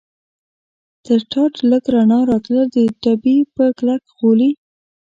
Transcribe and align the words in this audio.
تر 1.05 1.19
ټاټ 1.31 1.53
لږ 1.69 1.83
رڼا 1.93 2.19
راتلل، 2.31 2.65
د 2.75 2.77
ډبې 3.03 3.37
په 3.55 3.63
کلک 3.77 4.03
غولي. 4.17 4.51